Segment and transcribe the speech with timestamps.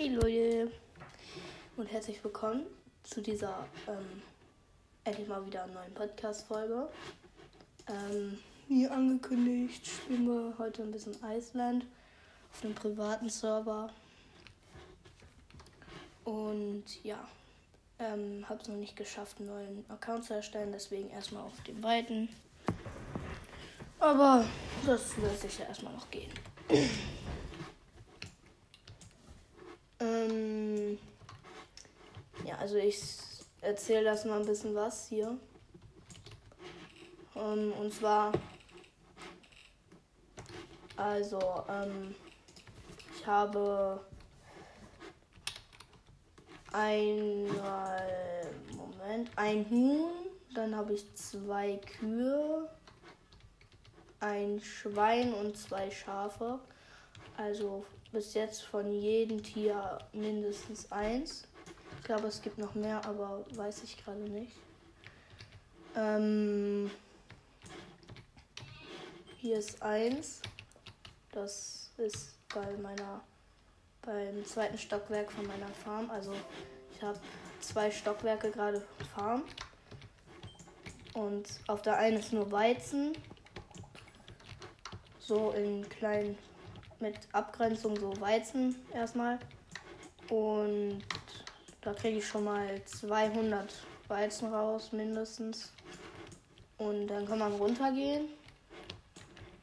[0.00, 0.70] Hey Leute
[1.76, 2.62] und herzlich willkommen
[3.02, 4.22] zu dieser ähm,
[5.02, 6.88] endlich mal wieder neuen Podcast-Folge.
[7.88, 8.38] Ähm,
[8.68, 11.84] wie angekündigt, spielen wir heute ein bisschen Iceland
[12.52, 13.90] auf einem privaten Server.
[16.22, 17.26] Und ja,
[17.98, 21.82] ähm, habe es noch nicht geschafft, einen neuen Account zu erstellen, deswegen erstmal auf den
[21.82, 22.28] weiten.
[23.98, 24.46] Aber
[24.86, 26.30] das wird sicher erstmal noch gehen.
[30.00, 30.98] Ähm,
[32.44, 33.00] ja, also ich
[33.60, 35.36] erzähle das mal ein bisschen was hier.
[37.34, 38.32] Ähm, und zwar,
[40.96, 42.14] also, ähm,
[43.16, 44.00] ich habe
[46.72, 50.10] einmal, Moment, ein Huhn,
[50.54, 52.68] dann habe ich zwei Kühe,
[54.20, 56.58] ein Schwein und zwei Schafe.
[57.36, 57.84] Also
[58.18, 61.44] bis jetzt von jedem Tier mindestens eins.
[61.96, 64.56] Ich glaube, es gibt noch mehr, aber weiß ich gerade nicht.
[65.94, 66.90] Ähm,
[69.36, 70.42] hier ist eins.
[71.30, 73.20] Das ist bei meiner
[74.02, 76.10] beim zweiten Stockwerk von meiner Farm.
[76.10, 76.32] Also
[76.96, 77.20] ich habe
[77.60, 78.84] zwei Stockwerke gerade
[79.14, 79.44] Farm.
[81.14, 83.16] Und auf der einen ist nur Weizen.
[85.20, 86.36] So in kleinen,
[87.00, 89.38] mit Abgrenzung so Weizen erstmal.
[90.28, 91.02] Und
[91.80, 93.72] da kriege ich schon mal 200
[94.08, 95.72] Weizen raus, mindestens.
[96.76, 98.28] Und dann kann man runtergehen.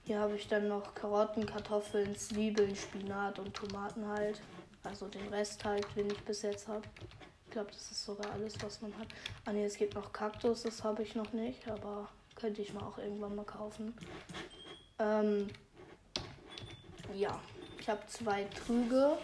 [0.05, 4.39] Hier habe ich dann noch Karotten, Kartoffeln, Zwiebeln, Spinat und Tomaten halt.
[4.83, 6.83] Also den Rest halt, den ich bis jetzt habe.
[7.45, 9.07] Ich glaube, das ist sogar alles, was man hat.
[9.45, 12.83] Ah ne, es gibt noch Kaktus, das habe ich noch nicht, aber könnte ich mal
[12.83, 13.95] auch irgendwann mal kaufen.
[14.99, 15.47] Ähm,
[17.15, 17.39] ja,
[17.79, 19.17] ich habe zwei Trüge.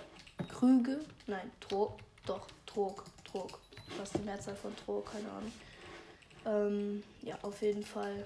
[0.50, 1.02] Krüge?
[1.28, 1.97] Nein, Trog.
[2.25, 3.06] Doch, Trog.
[3.23, 3.59] Trog.
[3.97, 5.11] Was ist die Mehrzahl von Trog?
[5.11, 5.52] Keine Ahnung.
[6.45, 8.25] Ähm, ja, auf jeden Fall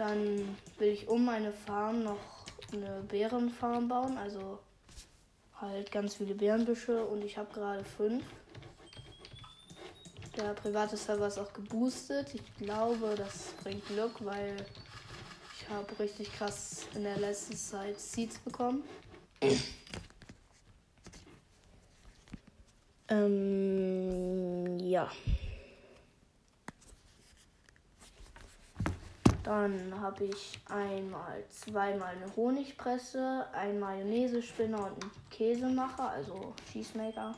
[0.00, 4.58] dann will ich um meine Farm noch eine Bärenfarm bauen, also
[5.60, 8.24] halt ganz viele Bärenbüsche und ich habe gerade fünf.
[10.38, 12.34] Der private Server ist auch geboostet.
[12.34, 14.56] Ich glaube, das bringt Glück, weil
[15.70, 18.82] habe richtig krass in der letzten Zeit Seeds bekommen.
[23.08, 25.10] ähm, ja.
[29.42, 37.34] Dann habe ich einmal zweimal eine Honigpresse, ein Mayonnaise-Spinner und einen Käsemacher, also Cheesemaker.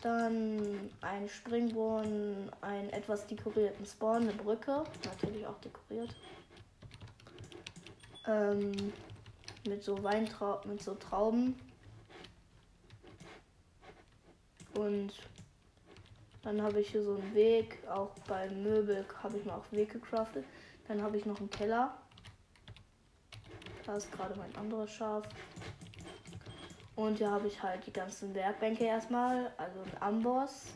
[0.00, 6.14] Dann ein Springbrunnen, einen etwas dekorierten Spawn, eine Brücke, natürlich auch dekoriert.
[8.26, 8.92] Ähm,
[9.66, 11.56] mit so Weintrauben, mit so Trauben.
[14.74, 15.12] Und
[16.42, 17.78] dann habe ich hier so einen Weg.
[17.88, 20.44] Auch beim Möbel habe ich mal auch Weg gecraftet.
[20.88, 21.96] Dann habe ich noch einen Keller.
[23.86, 25.24] Da ist gerade mein anderes Schaf.
[26.94, 29.52] Und hier habe ich halt die ganzen Werkbänke erstmal.
[29.56, 30.66] Also ein Amboss,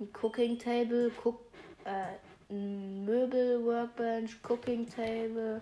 [0.00, 1.40] ein Cooking Table, Cook,
[1.84, 2.16] äh,
[2.50, 5.60] ein Möbel Workbench, Cooking Table,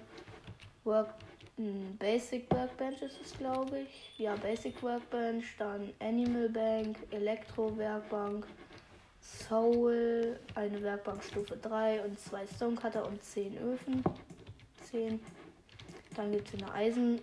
[0.86, 1.14] Work,
[1.58, 4.18] ein Basic Workbench ist es, glaube ich.
[4.18, 8.46] Ja, Basic Workbench, dann Animal Bank, Elektro Werkbank.
[9.20, 14.04] Soul, eine Werkbank Stufe 3 und zwei Stonecutter und 10 Öfen.
[14.84, 15.20] 10.
[16.14, 17.20] Dann gibt es eine Eisen,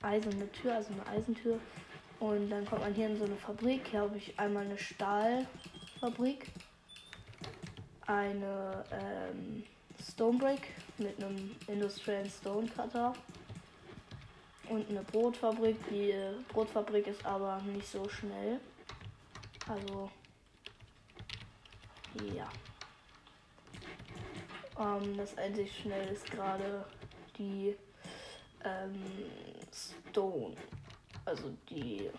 [0.00, 1.58] eiserne Tür, also eine Eisentür.
[2.20, 3.88] Und dann kommt man hier in so eine Fabrik.
[3.88, 6.46] Hier habe ich einmal eine Stahlfabrik,
[8.06, 9.64] eine ähm,
[10.02, 10.68] Stonebrick
[10.98, 13.12] mit einem Industrial Stone Cutter
[14.68, 15.76] und eine Brotfabrik.
[15.90, 16.14] Die
[16.52, 18.60] Brotfabrik ist aber nicht so schnell.
[19.68, 20.10] Also
[22.34, 22.50] ja.
[24.78, 26.84] Ähm, das einzig schnell ist gerade
[27.38, 27.76] die
[28.64, 29.02] ähm,
[30.10, 30.56] Stone.
[31.24, 32.10] Also die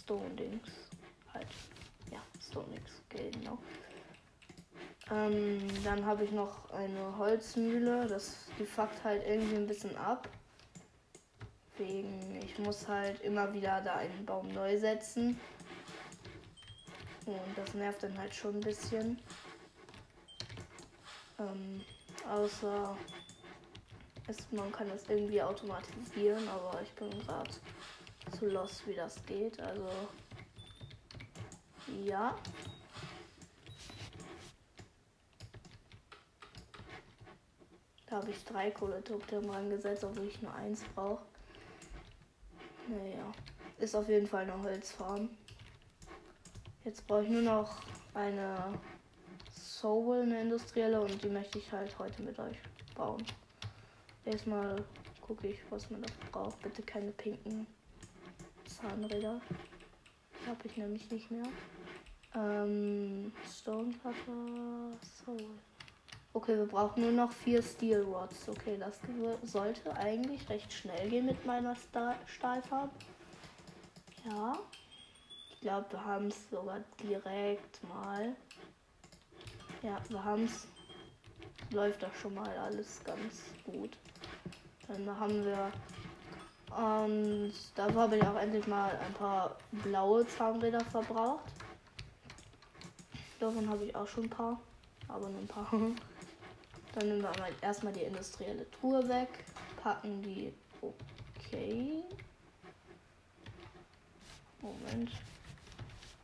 [0.00, 0.68] Stone-Dings.
[1.34, 1.48] Halt.
[2.10, 3.58] Ja, Stone-Dings, genau.
[5.10, 8.06] Ähm, dann habe ich noch eine Holzmühle.
[8.06, 10.28] Das die fuckt halt irgendwie ein bisschen ab.
[11.78, 15.40] Wegen, ich muss halt immer wieder da einen Baum neu setzen.
[17.24, 19.18] Und das nervt dann halt schon ein bisschen.
[21.38, 21.84] Ähm,
[22.28, 22.96] außer
[24.26, 27.50] es, man kann das irgendwie automatisieren, aber ich bin gerade
[28.38, 29.58] zu lost, wie das geht.
[29.60, 29.88] Also
[32.04, 32.36] ja.
[38.08, 41.22] Da habe ich drei Kohletopter rangesetzt, obwohl ich nur eins brauche.
[42.88, 43.32] Naja.
[43.78, 45.28] ist auf jeden Fall eine Holzfarm.
[46.84, 47.82] Jetzt brauche ich nur noch
[48.14, 48.78] eine
[49.52, 52.56] Soul, eine industrielle, und die möchte ich halt heute mit euch
[52.94, 53.22] bauen.
[54.24, 54.82] Erstmal
[55.20, 56.62] gucke ich, was man dafür braucht.
[56.62, 57.66] Bitte keine pinken
[58.64, 59.40] Zahnräder.
[60.46, 61.46] Habe ich nämlich nicht mehr.
[62.34, 65.44] Ähm, Stone Cutter, Soul.
[66.38, 68.48] Okay, wir brauchen nur noch vier Steel Rods.
[68.48, 69.00] Okay, das
[69.42, 72.92] sollte eigentlich recht schnell gehen mit meiner Stahl Stahlfarbe.
[74.24, 74.56] Ja.
[75.50, 78.36] Ich glaube, wir haben es sogar direkt mal.
[79.82, 80.68] Ja, wir haben es.
[81.72, 83.98] Läuft doch schon mal alles ganz gut.
[84.86, 85.72] Dann haben wir.
[86.70, 91.50] Und dafür habe ich auch endlich mal ein paar blaue Zahnräder verbraucht.
[93.40, 94.60] Davon habe ich auch schon ein paar.
[95.08, 95.68] Aber nur ein paar.
[96.98, 99.28] Dann nehmen wir mal erstmal die industrielle Truhe weg.
[99.80, 100.52] Packen die.
[100.80, 102.02] Okay.
[104.60, 105.12] Moment.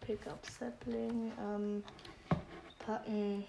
[0.01, 1.31] Pickup Sapling.
[1.39, 1.85] Ähm,
[2.85, 3.45] packen.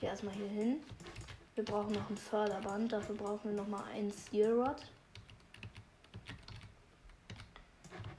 [0.00, 0.80] Die erstmal hier hin.
[1.54, 2.92] Wir brauchen noch ein Förderband.
[2.92, 4.82] Dafür brauchen wir noch mal ein Steel Rod.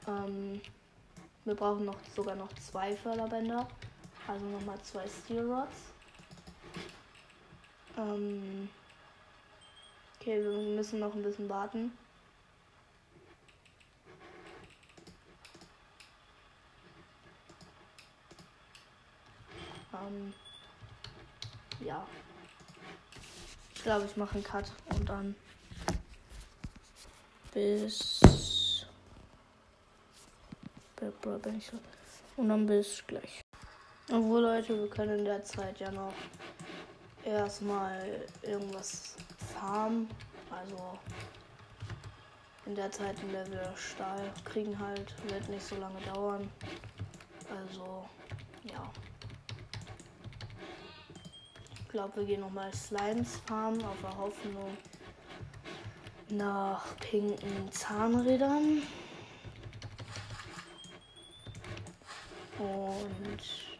[0.08, 0.62] Ähm,
[1.44, 3.68] wir brauchen noch sogar noch zwei Förderbänder.
[4.26, 5.92] Also nochmal zwei Steel Rods.
[7.96, 8.68] Ähm,
[10.18, 11.92] okay, wir müssen noch ein bisschen warten.
[19.92, 20.32] Ähm,
[21.80, 22.06] ja.
[23.74, 25.34] Ich glaube, ich mache einen Cut und dann
[27.52, 28.63] bis
[31.12, 31.70] bin ich.
[32.36, 33.40] Und dann bis gleich.
[34.12, 36.12] Obwohl, Leute, wir können in der Zeit ja noch
[37.24, 39.16] erstmal irgendwas
[39.54, 40.08] farmen.
[40.50, 40.98] Also
[42.66, 46.50] in der Zeit, in der wir Stahl kriegen, halt, wird nicht so lange dauern.
[47.50, 48.06] Also,
[48.64, 48.90] ja.
[51.80, 54.76] Ich glaube, wir gehen nochmal Slimes farmen auf der Hoffnung
[56.28, 58.82] nach pinken Zahnrädern.
[62.64, 63.38] Und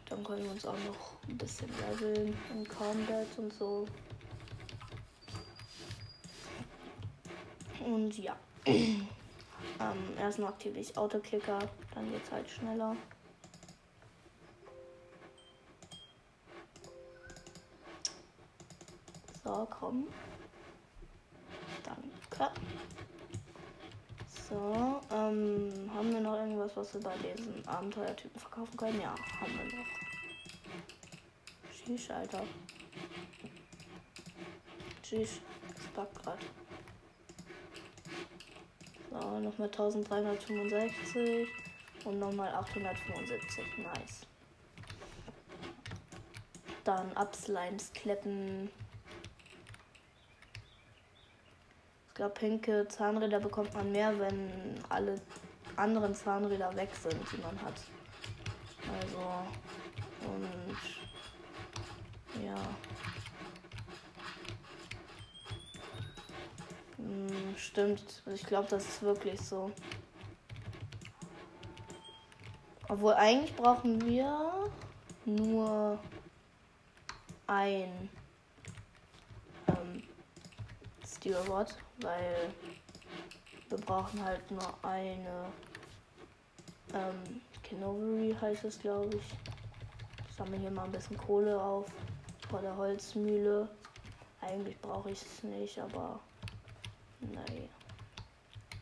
[0.09, 3.87] dann können wir uns auch noch ein bisschen leveln in Combat und so.
[7.83, 8.35] Und ja.
[8.65, 9.07] ähm,
[10.19, 11.59] erstmal aktiviere ich Autoklicker,
[11.93, 12.95] dann geht es halt schneller.
[19.43, 20.07] So, komm.
[21.83, 22.51] Danke.
[24.49, 29.01] So, ähm, haben wir noch irgendwas, was wir bei diesen Abenteuertypen verkaufen können?
[29.01, 29.85] Ja, haben wir noch.
[31.73, 32.43] Sheesh, Alter.
[35.03, 35.41] Sheesh,
[35.75, 36.39] das backt grad.
[39.09, 41.47] So, nochmal 1365
[42.03, 43.65] und nochmal 875.
[43.79, 44.27] Nice.
[46.83, 48.69] Dann Upslimes kleppen.
[52.03, 54.49] Ich glaube, pinke Zahnräder bekommt man mehr, wenn
[54.89, 55.21] alle
[55.75, 57.75] anderen Zahnräder weg sind, die man hat.
[59.01, 59.19] Also,
[60.33, 60.77] und
[62.43, 62.55] ja.
[66.97, 69.71] Hm, stimmt, ich glaube, das ist wirklich so.
[72.87, 74.69] Obwohl eigentlich brauchen wir
[75.25, 75.99] nur
[77.47, 78.09] ein
[79.67, 80.03] ähm,
[81.25, 82.53] Steel Rod weil
[83.69, 85.45] wir brauchen halt nur eine
[86.93, 90.35] ähm, Kenovery heißt es glaube ich.
[90.37, 91.87] Sammle hier mal ein bisschen Kohle auf
[92.47, 93.67] vor der Holzmühle.
[94.39, 96.19] Eigentlich brauche ich es nicht, aber
[97.21, 97.69] naja.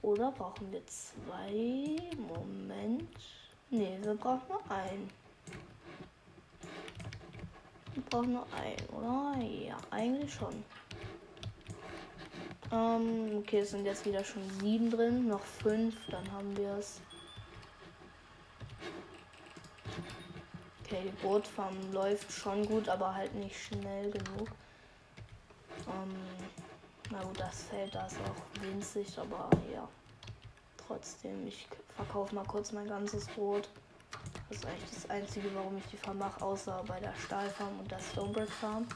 [0.01, 1.95] Oder brauchen wir zwei?
[2.17, 3.15] Moment.
[3.69, 5.09] Ne, wir brauchen nur einen.
[7.93, 9.41] Wir brauchen nur einen, oder?
[9.41, 10.65] Ja, eigentlich schon.
[12.73, 15.27] Ähm, okay, es sind jetzt wieder schon sieben drin.
[15.27, 16.99] Noch fünf, dann haben wir es.
[20.83, 24.49] Okay, die Bootfarm läuft schon gut, aber halt nicht schnell genug.
[25.87, 26.15] Ähm,
[27.11, 29.87] na gut, das Feld da ist auch winzig, aber ja.
[30.87, 33.69] Trotzdem, ich verkaufe mal kurz mein ganzes Brot.
[34.49, 37.91] Das ist eigentlich das Einzige, warum ich die Farm mache, außer bei der Stahlfarm und
[37.91, 38.87] der Stonebrick Farm.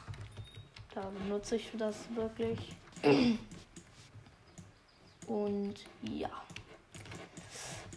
[0.94, 2.76] Da benutze ich das wirklich.
[5.28, 6.30] Und ja.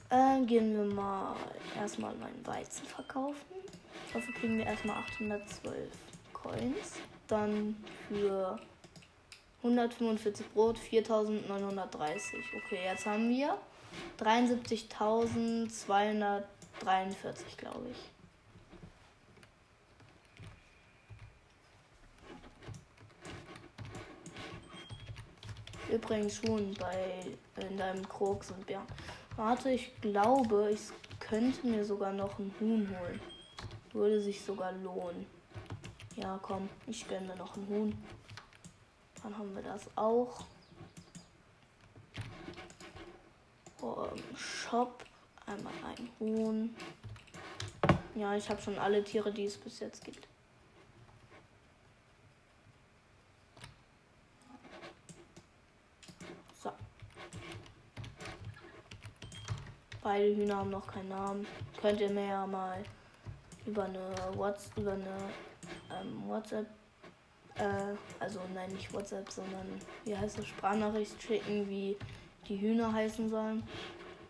[0.09, 1.35] Äh, gehen wir mal
[1.77, 3.55] erstmal meinen Weizen verkaufen.
[4.13, 5.89] Dafür kriegen wir erstmal 812
[6.33, 6.97] Coins.
[7.27, 7.77] Dann
[8.09, 8.59] für
[9.63, 12.43] 145 Brot, 4930.
[12.57, 13.57] Okay, jetzt haben wir
[14.19, 16.43] 73.243,
[17.57, 18.21] glaube ich.
[25.91, 27.25] Übrigens schon bei
[27.57, 28.86] in deinem Krog sind ja.
[29.36, 30.81] Warte, ich glaube, ich
[31.19, 33.19] könnte mir sogar noch ein Huhn holen.
[33.93, 35.25] Würde sich sogar lohnen.
[36.15, 38.05] Ja, komm, ich gönne mir noch ein Huhn.
[39.24, 40.45] Dann haben wir das auch.
[43.81, 45.03] Um, Shop.
[45.45, 46.75] Einmal ein Huhn.
[48.15, 50.27] Ja, ich habe schon alle Tiere, die es bis jetzt gibt.
[56.62, 56.71] So.
[60.03, 61.48] Beide Hühner haben noch keinen Namen.
[61.79, 62.84] Könnt ihr mir ja mal
[63.65, 65.17] über eine WhatsApp, über eine
[65.91, 66.65] ähm, WhatsApp
[67.55, 69.67] äh, also nein, nicht WhatsApp, sondern
[70.05, 71.98] wie heißt das, Sprachnachricht schicken, wie
[72.48, 73.63] die Hühner heißen sollen.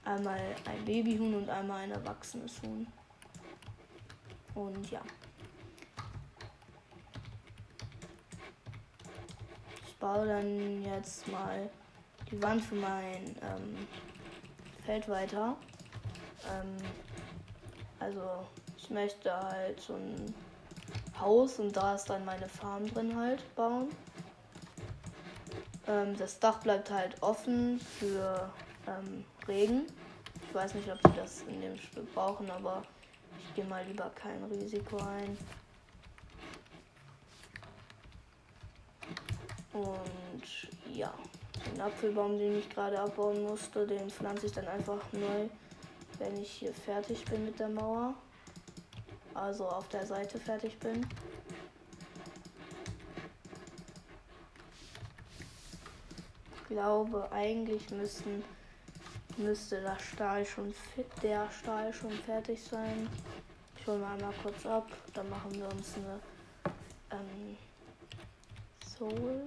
[0.03, 2.87] Einmal ein Babyhuhn und einmal ein erwachsenes Huhn.
[4.55, 5.01] Und ja.
[9.87, 11.69] Ich baue dann jetzt mal
[12.31, 13.87] die Wand für mein ähm,
[14.85, 15.55] Feld weiter.
[16.49, 16.77] Ähm,
[17.99, 18.45] also
[18.77, 20.33] ich möchte halt so ein
[21.19, 23.89] Haus und da ist dann meine Farm drin halt bauen.
[25.87, 28.51] Ähm, das Dach bleibt halt offen für
[28.87, 29.85] ähm, Regen.
[30.47, 32.83] Ich weiß nicht, ob sie das in dem Spiel brauchen, aber
[33.39, 35.37] ich gehe mal lieber kein Risiko ein.
[39.73, 41.13] Und ja,
[41.63, 45.47] den Apfelbaum, den ich gerade abbauen musste, den pflanze ich dann einfach neu,
[46.19, 48.15] wenn ich hier fertig bin mit der Mauer
[49.33, 51.05] also auf der Seite fertig bin.
[56.55, 58.43] Ich glaube, eigentlich müssten,
[59.37, 60.73] müsste das Stahl schon
[61.21, 63.09] der Stahl schon fertig sein.
[63.77, 66.19] Ich hole mal einmal kurz ab, dann machen wir uns eine
[67.11, 67.57] ähm,
[68.87, 69.41] Soul.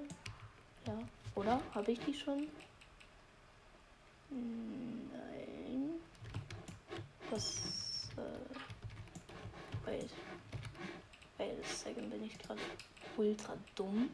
[0.87, 0.99] Ja,
[1.35, 1.61] oder?
[1.75, 2.49] Habe ich die schon?
[4.31, 5.91] Nein.
[7.31, 8.55] Das äh,
[9.87, 10.11] Wait.
[11.37, 12.61] Wait a second, bin ich gerade
[13.17, 14.11] ultra dumm?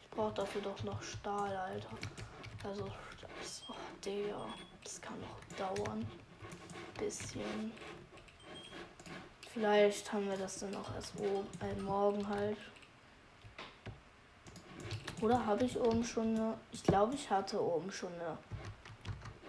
[0.00, 1.90] Ich brauche dafür doch noch Stahl, Alter.
[2.64, 2.90] Also,
[3.38, 4.46] das, oh, der,
[4.82, 6.06] das kann noch dauern.
[6.98, 7.72] Bisschen.
[9.52, 12.58] Vielleicht haben wir das dann auch erst oben, äh, morgen halt.
[15.20, 16.54] Oder habe ich oben schon eine.
[16.72, 18.36] Ich glaube, ich hatte oben schon eine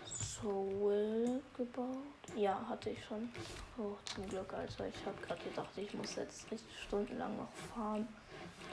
[0.06, 1.98] Soul gebaut.
[2.36, 3.30] Ja, hatte ich schon.
[3.78, 4.88] Oh, zum Glück, Alter.
[4.88, 8.08] Ich habe gerade gedacht, ich muss jetzt richtig stundenlang noch fahren.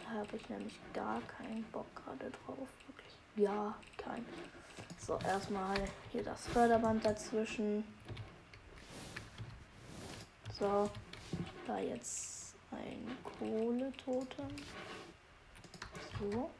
[0.04, 2.68] Da habe ich nämlich gar keinen Bock gerade drauf.
[2.86, 3.12] Wirklich.
[3.36, 4.24] Ja, kein.
[4.98, 5.76] So, erstmal
[6.12, 7.84] hier das Förderband dazwischen.
[10.58, 10.88] So,
[11.66, 14.48] da jetzt ein Kohletotem.
[16.20, 16.50] So.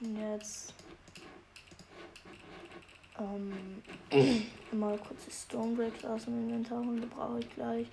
[0.00, 0.72] Jetzt
[3.18, 3.82] ähm,
[4.72, 7.86] mal kurz die Stonebreaks aus dem Inventar holen, die brauche ich gleich.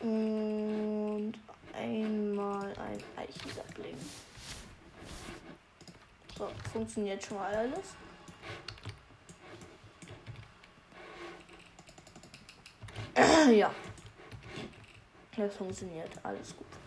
[0.00, 1.34] Und
[1.72, 3.96] einmal ein Eichensapling.
[6.36, 7.94] So, funktioniert schon mal alles.
[13.56, 13.72] ja.
[15.36, 16.10] Das funktioniert.
[16.24, 16.79] Alles gut.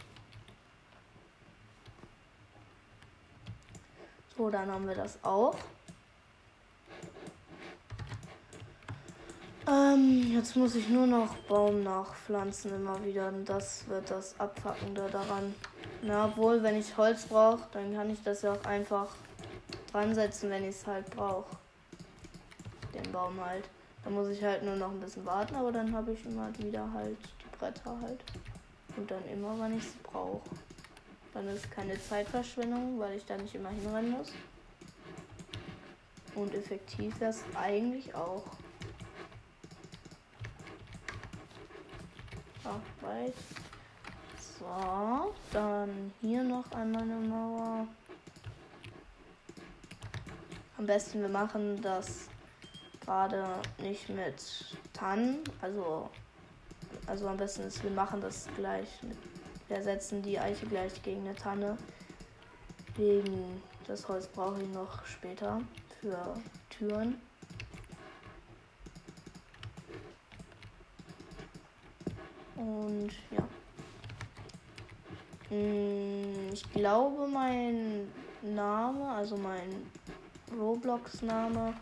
[4.36, 5.56] So, dann haben wir das auch.
[9.68, 13.28] Ähm, jetzt muss ich nur noch Baum nachpflanzen immer wieder.
[13.28, 15.54] Und das wird das Abfackende daran.
[16.02, 19.08] Na, obwohl, wenn ich Holz brauche, dann kann ich das ja auch einfach
[19.92, 21.56] dran setzen, wenn ich es halt brauche.
[22.94, 23.70] Den Baum halt.
[24.04, 26.92] Da muss ich halt nur noch ein bisschen warten, aber dann habe ich immer wieder
[26.92, 28.20] halt die Bretter halt.
[28.98, 30.42] Und dann immer, wann ich es brauche.
[31.34, 34.32] Dann ist keine Zeitverschwendung, weil ich da nicht immer hinrennen muss.
[36.36, 38.44] Und effektiv es eigentlich auch.
[42.64, 43.34] Arbeit.
[44.60, 47.88] So, dann hier noch einmal eine Mauer.
[50.78, 52.28] Am besten wir machen das
[53.02, 55.40] gerade nicht mit Tannen.
[55.62, 56.10] Also,
[57.08, 59.18] also am besten ist, wir machen das gleich mit.
[59.68, 61.78] Wir setzen die Eiche gleich gegen eine Tanne.
[62.96, 65.62] Wegen das Holz brauche ich noch später
[66.00, 66.36] für
[66.70, 67.22] Türen.
[72.56, 73.44] Und ja.
[75.50, 79.90] Mm, ich glaube, mein Name, also mein
[80.58, 81.74] Roblox-Name,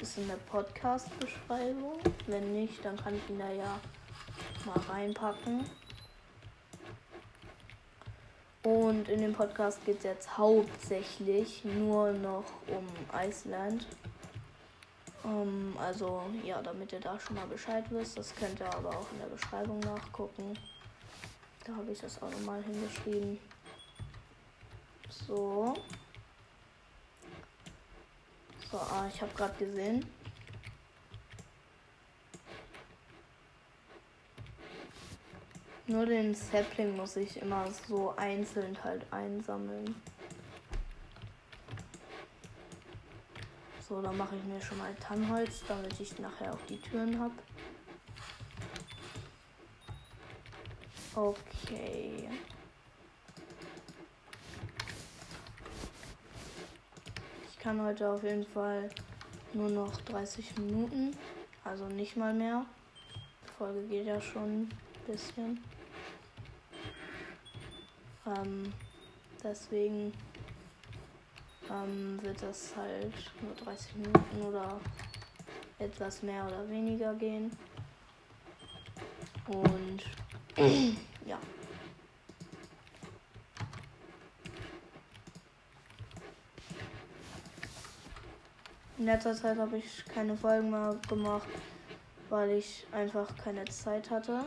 [0.00, 1.98] ist in der Podcast-Beschreibung.
[2.26, 3.78] Wenn nicht, dann kann ich ihn da ja
[4.64, 5.64] mal reinpacken.
[8.64, 13.86] Und in dem Podcast geht es jetzt hauptsächlich nur noch um Iceland.
[15.24, 18.18] Um, also ja, damit ihr da schon mal Bescheid wisst.
[18.18, 20.56] Das könnt ihr aber auch in der Beschreibung nachgucken.
[21.64, 23.38] Da habe ich das auch nochmal hingeschrieben.
[25.08, 25.74] So.
[28.70, 30.06] So, ah, ich habe gerade gesehen.
[35.88, 39.94] Nur den Sapling muss ich immer so einzeln halt einsammeln.
[43.88, 47.34] So, dann mache ich mir schon mal Tannholz, damit ich nachher auch die Türen habe.
[51.14, 52.30] Okay.
[57.50, 58.88] Ich kann heute auf jeden Fall
[59.52, 61.14] nur noch 30 Minuten,
[61.64, 62.64] also nicht mal mehr.
[63.44, 64.70] Die Folge geht ja schon
[65.06, 65.62] bisschen.
[68.26, 68.72] Ähm,
[69.42, 70.12] deswegen
[71.70, 74.80] ähm, wird das halt nur 30 Minuten oder
[75.78, 77.50] etwas mehr oder weniger gehen.
[79.46, 80.02] Und
[81.26, 81.38] ja.
[88.98, 91.48] In letzter Zeit habe ich keine Folgen mehr gemacht,
[92.28, 94.44] weil ich einfach keine Zeit hatte.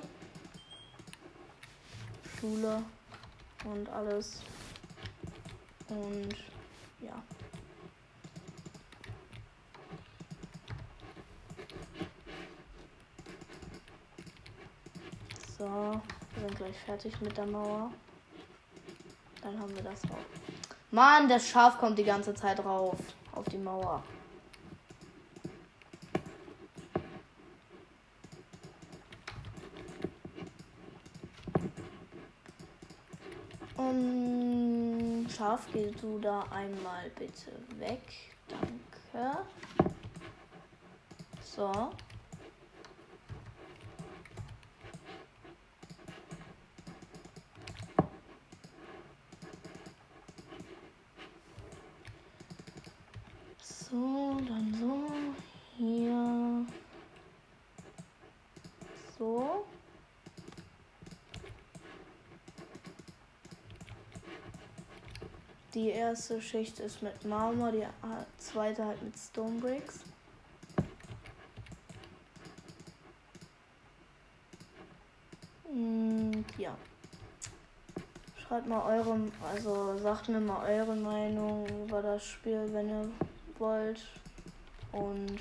[2.45, 2.83] Schule
[3.63, 4.41] und alles.
[5.89, 6.35] Und
[7.01, 7.23] ja.
[15.57, 17.91] So, wir sind gleich fertig mit der Mauer.
[19.41, 20.91] Dann haben wir das auch.
[20.91, 22.99] Mann, das Schaf kommt die ganze Zeit rauf
[23.31, 24.03] auf die Mauer.
[33.77, 38.01] Und Schaf, geh du da einmal bitte weg.
[38.47, 39.45] Danke.
[53.95, 55.09] So, dann so.
[55.77, 56.65] Hier.
[59.17, 59.65] So.
[65.75, 67.85] Die erste Schicht ist mit Marmor, die
[68.37, 69.99] zweite halt mit Stone Bricks.
[75.65, 76.73] Und ja.
[78.37, 79.19] Schreibt mal eure,
[79.53, 83.09] also sagt mir mal eure Meinung über das Spiel, wenn ihr
[83.59, 84.01] wollt.
[84.93, 85.39] Und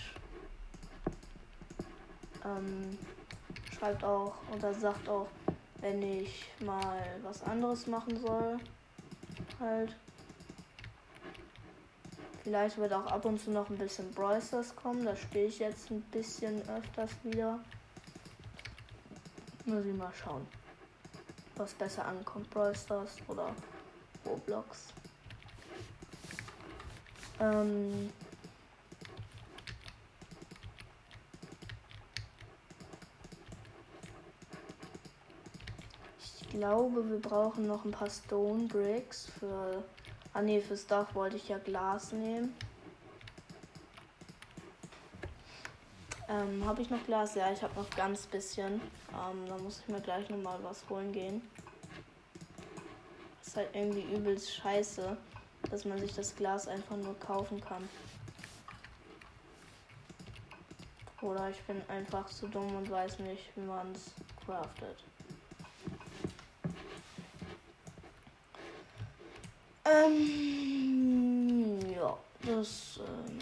[2.44, 2.98] ähm,
[3.78, 5.28] schreibt auch oder sagt auch,
[5.80, 8.58] wenn ich mal was anderes machen soll.
[9.60, 9.94] Halt.
[12.44, 14.38] Vielleicht wird auch ab und zu noch ein bisschen Brawl
[14.76, 15.06] kommen.
[15.06, 17.58] Da spiele ich jetzt ein bisschen öfters wieder.
[19.64, 20.46] Muss ich mal schauen,
[21.56, 22.50] was besser ankommt.
[22.50, 22.74] Brawl
[23.28, 23.48] oder
[24.26, 24.88] Roblox.
[27.40, 28.12] Ähm
[36.18, 39.82] ich glaube, wir brauchen noch ein paar Stone Bricks für.
[40.34, 42.54] Ah ne, fürs Dach wollte ich ja Glas nehmen.
[46.28, 47.34] Ähm, habe ich noch Glas?
[47.34, 48.74] Ja, ich habe noch ganz bisschen.
[49.12, 51.40] Ähm, da muss ich mir gleich noch mal was holen gehen.
[53.42, 55.16] Ist halt irgendwie übelst scheiße
[55.70, 57.88] dass man sich das Glas einfach nur kaufen kann.
[61.22, 64.12] Oder ich bin einfach zu dumm und weiß nicht, wie man es
[64.44, 65.04] craftet.
[69.94, 73.38] Ähm, ja, das ähm,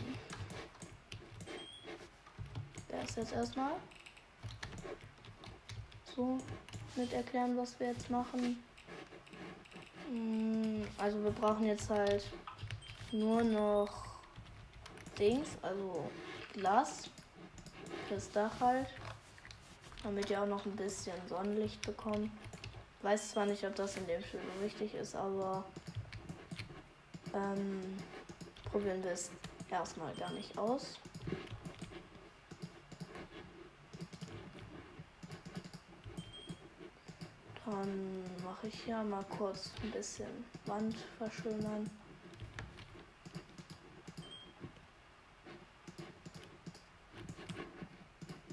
[3.12, 3.72] es jetzt erstmal.
[6.14, 6.38] So,
[6.96, 8.62] mit erklären, was wir jetzt machen.
[10.10, 12.24] Mm, also wir brauchen jetzt halt
[13.12, 14.04] nur noch
[15.18, 16.10] Dings, also
[16.52, 17.10] Glas
[18.08, 18.88] fürs Dach halt.
[20.02, 22.30] Damit ihr auch noch ein bisschen Sonnenlicht bekommt.
[23.02, 25.64] Weiß zwar nicht, ob das in dem Spiel so wichtig ist, aber
[27.34, 27.98] ähm,
[28.64, 29.30] probieren wir es
[29.70, 30.98] erstmal gar nicht aus.
[37.64, 41.88] Dann mache ich ja mal kurz ein bisschen Wand verschönern.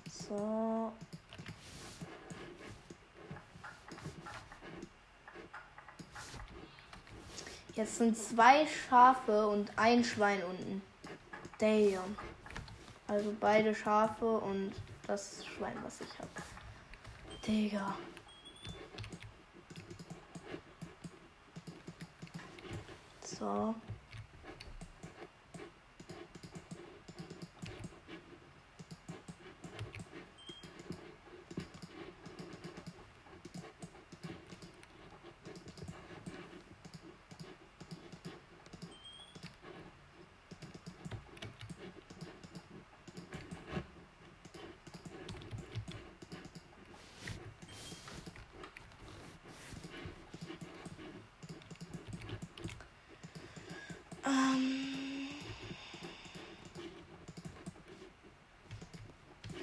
[0.07, 0.93] So.
[7.79, 10.81] Jetzt sind zwei Schafe und ein Schwein unten.
[11.59, 12.17] Damn.
[13.07, 14.73] Also beide Schafe und
[15.07, 16.29] das Schwein, was ich habe.
[17.47, 17.95] Digga.
[23.23, 23.73] So.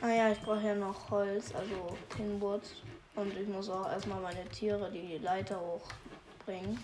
[0.07, 2.63] Ah ja, ich brauche ja noch Holz, also Tinwood.
[3.17, 6.79] Und ich muss auch erstmal meine Tiere die Leiter hochbringen.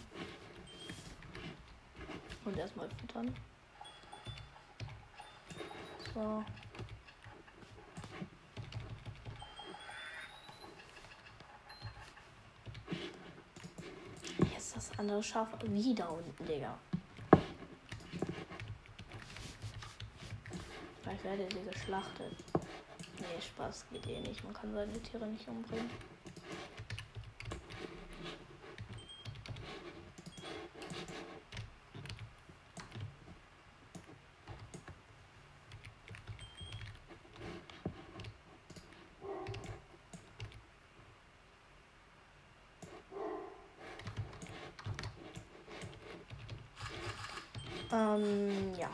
[2.45, 3.33] Und erstmal füttern.
[6.13, 6.45] So.
[14.53, 16.77] Jetzt das andere Schaf wieder unten, Digga.
[21.05, 22.52] Vielleicht werdet ihr geschlachtet.
[23.23, 24.43] Nee, Spaß geht eh nicht.
[24.43, 25.91] Man kann seine Tiere nicht umbringen.
[47.93, 48.89] Ähm, ja.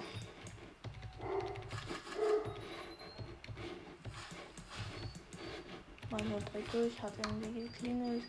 [6.10, 8.24] Mal nur direkt durch, hat irgendwie geklingelt.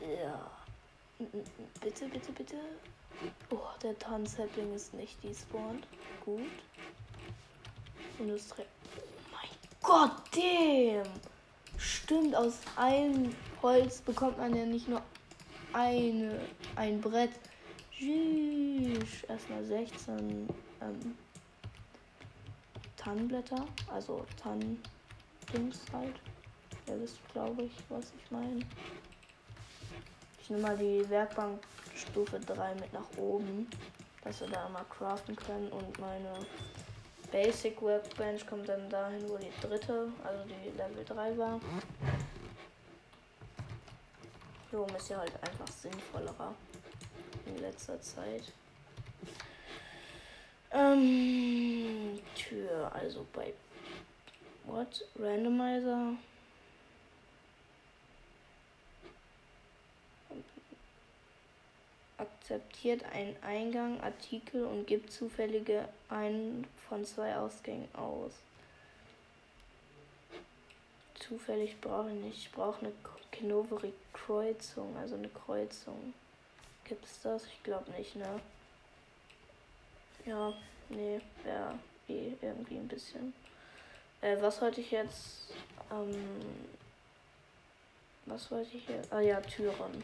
[0.00, 0.50] Ja.
[1.80, 2.56] Bitte, bitte, bitte.
[3.50, 5.86] Oh, der Tanzhäppling ist nicht despawned.
[6.24, 6.42] Gut.
[8.18, 8.64] Industrie.
[8.96, 9.48] Oh mein
[9.82, 11.06] Gott, damn!
[11.78, 15.02] Stimmt, aus einem Holz bekommt man ja nicht nur
[15.72, 16.40] eine,
[16.76, 17.30] ein Brett.
[18.00, 19.24] Tschüss.
[19.28, 20.48] Erstmal 16
[20.80, 21.18] ähm,
[22.96, 23.66] Tannenblätter.
[23.92, 26.18] Also Tannendings halt.
[26.88, 28.60] Ihr wisst, glaube ich, was ich meine.
[30.40, 31.60] Ich nehme mal die Werkbank
[31.94, 33.68] Stufe 3 mit nach oben,
[34.24, 35.68] dass wir da mal craften können.
[35.70, 36.32] Und meine
[37.30, 41.60] Basic Workbench kommt dann dahin, wo die dritte, also die Level 3 war.
[44.72, 46.54] So ist ja halt einfach sinnvollerer
[47.50, 48.42] in letzter Zeit.
[50.72, 53.52] Ähm, Tür, also bei
[54.64, 55.04] What?
[55.18, 56.14] Randomizer.
[62.18, 68.32] Akzeptiert einen Eingang, Artikel und gibt zufällige einen von zwei Ausgängen aus.
[71.14, 72.38] Zufällig brauche ich nicht.
[72.38, 72.92] Ich brauche eine
[73.32, 76.12] Knoveri-Kreuzung, also eine Kreuzung.
[76.90, 77.46] Gibt's das?
[77.46, 78.40] Ich glaube nicht, ne?
[80.26, 80.52] Ja,
[80.88, 83.32] nee, wäre eh irgendwie ein bisschen.
[84.20, 85.52] Äh, was wollte ich jetzt?
[85.92, 86.40] Ähm,
[88.26, 89.12] was wollte ich jetzt?
[89.12, 90.02] Ah ja, Türen.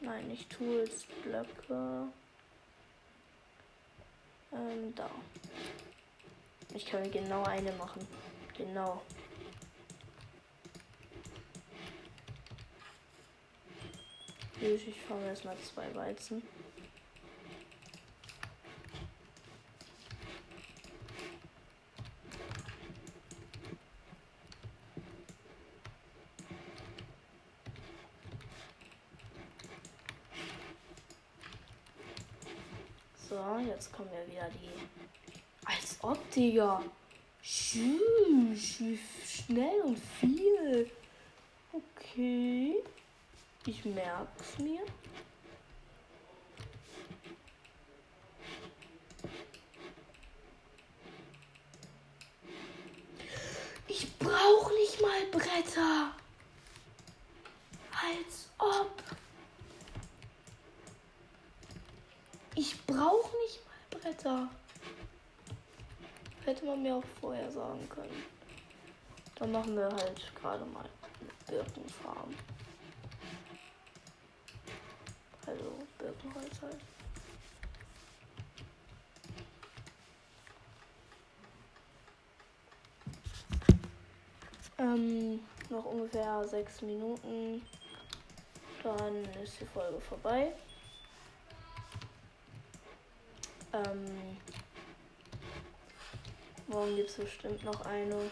[0.00, 2.08] Nein, nicht Tools, Blöcke.
[4.54, 5.10] Ähm, da.
[6.72, 8.08] Ich kann mir genau eine machen.
[8.56, 9.02] Genau.
[14.60, 16.42] Ich fahre erstmal zwei Weizen.
[33.28, 34.70] So, jetzt kommen wir wieder die.
[35.64, 36.82] Als ob, Digga.
[37.40, 38.80] Tschüss,
[39.24, 40.90] schnell und viel.
[41.72, 42.82] Okay.
[43.66, 44.82] Ich merk's mir.
[53.86, 56.12] Ich brauche nicht mal Bretter.
[57.92, 59.02] Als ob.
[62.54, 64.48] Ich brauche nicht mal Bretter.
[66.44, 68.22] hätte man mir auch vorher sagen können.
[69.34, 70.84] Dann machen wir halt gerade mal
[71.20, 72.34] eine Birkenfarm.
[75.48, 76.76] Also Birkenholz halt.
[84.76, 87.62] Ähm, noch ungefähr sechs Minuten.
[88.82, 90.52] Dann ist die Folge vorbei.
[93.72, 94.36] Ähm,
[96.66, 98.30] morgen gibt es bestimmt noch eine.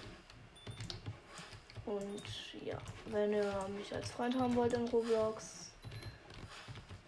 [1.87, 2.23] Und
[2.63, 5.66] ja, wenn ihr mich als Freund haben wollt in Roblox,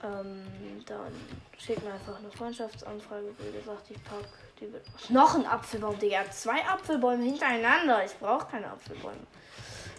[0.02, 0.44] ähm,
[0.86, 1.12] dann
[1.56, 3.34] schickt mir einfach eine Freundschaftsanfrage.
[3.38, 4.24] Wie gesagt, ich pack
[4.60, 6.28] die wird noch ein Apfelbaum, Digga.
[6.30, 8.04] Zwei Apfelbäume hintereinander.
[8.04, 9.26] Ich brauche keine Apfelbäume.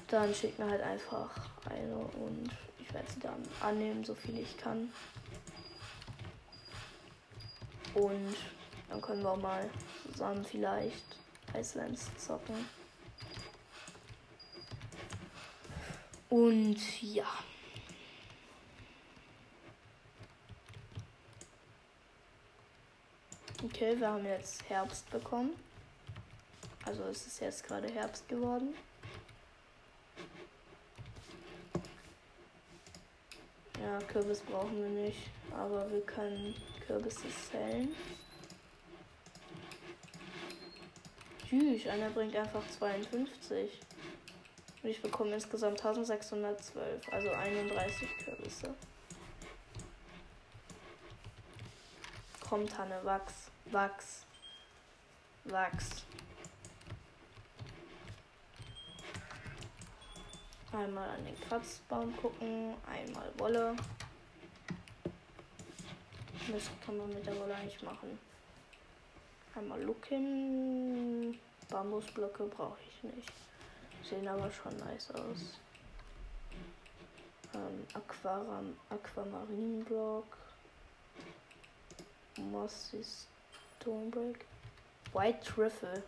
[0.08, 1.30] Dann schickt mir halt einfach
[1.70, 4.92] eine und ich werde sie dann annehmen, so viel ich kann.
[7.94, 8.36] Und
[8.90, 9.70] dann können wir auch mal
[10.12, 11.18] zusammen vielleicht
[11.56, 12.66] Icelands zocken.
[16.30, 17.26] Und ja.
[23.62, 25.52] Okay, wir haben jetzt Herbst bekommen.
[26.86, 28.74] Also es ist jetzt gerade Herbst geworden.
[33.82, 36.56] Ja, Kürbis brauchen wir nicht, aber wir können
[36.88, 37.94] Kürbisse zählen.
[41.46, 43.82] Tschüss, einer bringt einfach 52.
[44.82, 48.74] Und ich bekomme insgesamt 1612, also 31 Kürbisse.
[52.50, 53.52] Komm, Tanne, wachs.
[53.66, 54.26] Wachs.
[55.46, 56.04] Wachs.
[60.72, 63.76] Einmal an den Kratzbaum gucken, einmal Wolle.
[66.52, 68.18] Das kann man mit der Wolle nicht machen.
[69.54, 71.40] Einmal looken.
[71.70, 73.34] Bambusblöcke brauche ich nicht.
[74.04, 75.60] Sehen aber schon nice aus.
[77.54, 80.49] Ähm, Aquaram Aquamarinblock.
[82.40, 83.04] Mossy
[83.80, 84.46] Stonebreak.
[85.14, 86.04] White Trüffel.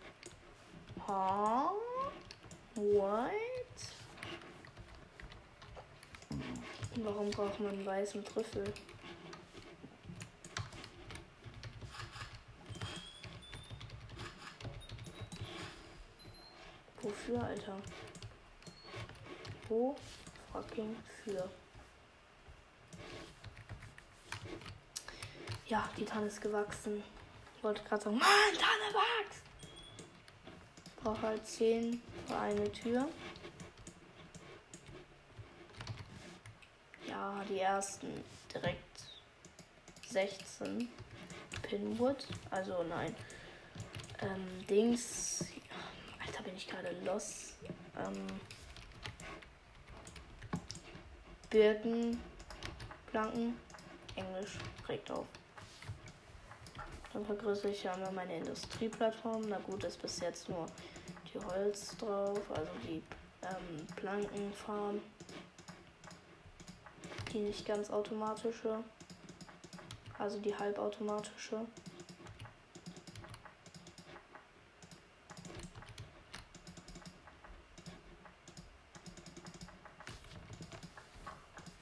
[1.08, 1.72] Huh?
[2.76, 3.22] What?
[6.96, 8.74] Warum braucht man einen weißen Trüffel?
[17.02, 17.78] Wofür, Alter?
[19.68, 19.96] Wo
[20.52, 21.50] fucking für?
[25.72, 27.02] Ja, die Tanne ist gewachsen.
[27.56, 28.28] Ich wollte gerade sagen, Mann,
[28.60, 29.42] Tanne wächst!
[30.86, 33.08] Ich brauche halt 10 für eine Tür.
[37.08, 38.22] Ja, die ersten
[38.54, 39.02] direkt
[40.10, 40.90] 16
[41.62, 42.28] Pinwood.
[42.50, 43.16] Also nein.
[44.20, 45.46] Ähm, Dings.
[46.20, 47.54] Alter, bin ich gerade los.
[47.98, 48.28] Ähm,
[51.50, 52.22] Birken,
[53.10, 53.58] Planken,
[54.18, 54.58] Englisch,
[54.90, 55.28] regt auf.
[57.14, 59.44] Dann vergrößere ich ja mal meine Industrieplattform.
[59.48, 60.66] Na gut, ist bis jetzt nur
[61.34, 63.04] die Holz drauf, also die
[63.44, 65.02] ähm, Plankenfarm.
[67.34, 68.84] Die nicht ganz automatische.
[70.18, 71.66] Also die halbautomatische.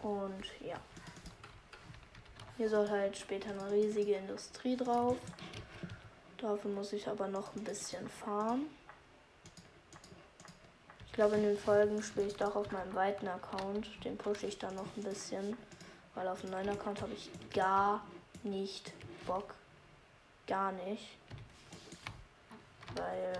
[0.02, 0.78] Und ja.
[2.60, 5.16] Hier soll halt später eine riesige Industrie drauf.
[6.40, 8.66] Dafür muss ich aber noch ein bisschen farmen.
[11.06, 13.88] Ich glaube, in den Folgen spiele ich doch auf meinem weiten Account.
[14.04, 15.56] Den pushe ich dann noch ein bisschen.
[16.16, 18.06] Weil auf dem neuen Account habe ich gar
[18.44, 18.92] nicht
[19.26, 19.56] Bock.
[20.46, 21.18] Gar nicht.
[22.94, 23.40] Weil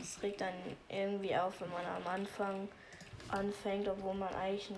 [0.00, 0.54] es regt dann
[0.88, 2.68] irgendwie auf, wenn man am Anfang
[3.30, 4.70] anfängt, obwohl man eigentlich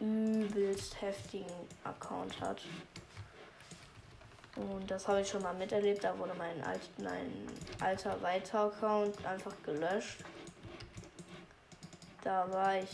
[0.00, 1.52] einen übelst heftigen
[1.84, 2.60] Account hat.
[4.56, 6.02] Und das habe ich schon mal miterlebt.
[6.04, 7.30] Da wurde mein, alt, mein
[7.80, 10.24] alter Weiter-Account einfach gelöscht.
[12.24, 12.90] Da war ich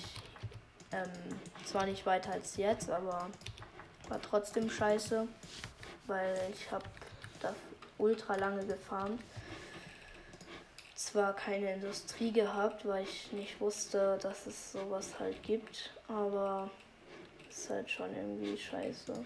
[0.92, 1.08] ähm,
[1.64, 3.30] zwar nicht weiter als jetzt, aber
[4.08, 5.26] war trotzdem scheiße,
[6.06, 6.84] weil ich habe
[7.40, 7.54] da
[7.98, 9.18] ultra lange gefahren.
[10.94, 16.70] Zwar keine Industrie gehabt, weil ich nicht wusste, dass es sowas halt gibt, aber
[17.48, 19.24] ist halt schon irgendwie scheiße.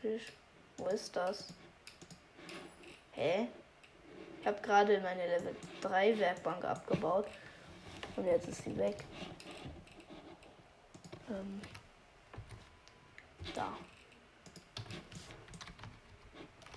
[0.00, 0.32] Fisch.
[0.78, 1.52] Wo ist das?
[3.12, 3.48] Hä?
[4.40, 7.26] Ich habe gerade meine Level 3 Werkbank abgebaut.
[8.16, 9.04] Und jetzt ist sie weg.
[11.28, 11.60] Ähm,
[13.54, 13.76] da.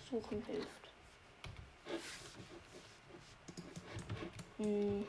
[0.10, 0.68] Suchen hilft.
[4.58, 5.06] Hm.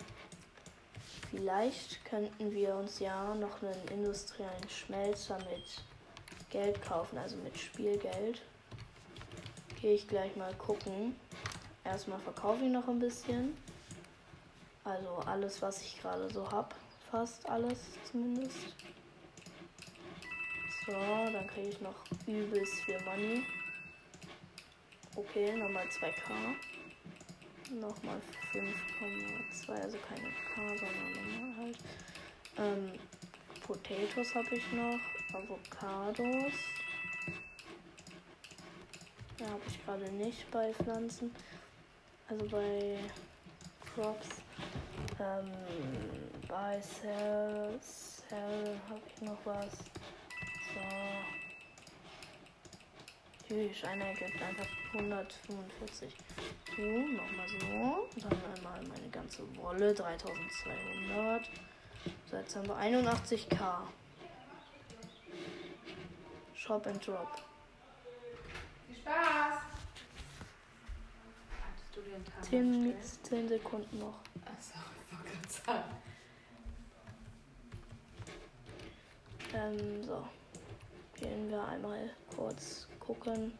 [1.30, 5.82] Vielleicht könnten wir uns ja noch einen industriellen Schmelzer mit
[6.54, 8.40] Geld kaufen, also mit Spielgeld.
[9.80, 11.16] Gehe ich gleich mal gucken.
[11.82, 13.56] Erstmal verkaufe ich noch ein bisschen.
[14.84, 16.72] Also alles, was ich gerade so habe.
[17.10, 18.56] Fast alles zumindest.
[20.86, 21.96] So, dann kriege ich noch
[22.28, 23.42] übelst viel Money.
[25.16, 26.54] Okay, nochmal 2K.
[27.80, 28.20] Nochmal
[28.52, 31.78] 5,2, also keine K, sondern nochmal halt.
[32.58, 32.92] Ähm,
[33.66, 35.00] Potatoes habe ich noch.
[35.34, 36.52] Avocados.
[39.40, 41.34] Ja, habe ich gerade nicht bei Pflanzen.
[42.28, 42.98] Also bei
[43.94, 44.28] Crops.
[45.20, 45.52] Ähm,
[46.48, 49.72] bei Cell, Cell habe ich noch was.
[50.72, 50.80] So.
[53.46, 56.14] Tschüss, einer gibt einfach 145.
[56.76, 58.08] So, nochmal so.
[58.20, 61.50] Dann einmal meine ganze Wolle, 3200.
[62.30, 63.82] So, jetzt haben wir 81k.
[66.66, 67.28] Shop and Drop.
[68.86, 69.60] Viel Spaß!
[71.60, 73.26] Hattest du dir einen Timer 10, gestellt?
[73.26, 74.20] 10 Sekunden noch.
[74.46, 75.84] Achso, ich wollte gerade
[79.52, 79.76] sagen.
[79.76, 80.26] Ähm, so.
[81.16, 83.58] Gehen wir einmal kurz gucken.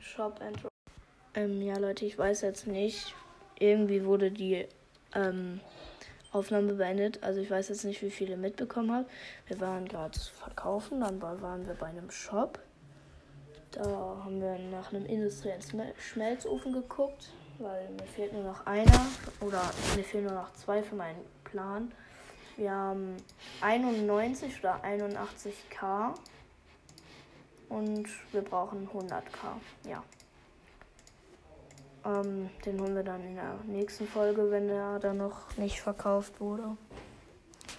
[0.00, 0.72] Shop and Drop.
[1.34, 3.14] Ähm, ja, Leute, ich weiß jetzt nicht.
[3.60, 4.66] Irgendwie wurde die
[5.14, 5.60] ähm,
[6.32, 7.22] Aufnahme beendet.
[7.22, 9.06] Also ich weiß jetzt nicht, wie viele mitbekommen haben.
[9.46, 12.58] Wir waren gerade verkaufen, dann war- waren wir bei einem Shop.
[13.72, 15.62] Da haben wir nach einem industriellen
[15.98, 19.06] Schmelzofen geguckt, weil mir fehlt nur noch einer
[19.40, 19.62] oder
[19.96, 21.92] mir fehlen nur noch zwei für meinen Plan.
[22.56, 23.16] Wir haben
[23.60, 26.14] 91 oder 81k
[27.68, 29.60] und wir brauchen 100k.
[29.88, 30.02] Ja.
[32.08, 36.40] Ähm, den holen wir dann in der nächsten Folge, wenn der dann noch nicht verkauft
[36.40, 36.76] wurde.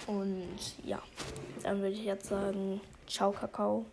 [0.05, 0.47] Und
[0.83, 1.01] ja,
[1.63, 3.85] dann würde ich jetzt sagen, ciao Kakao.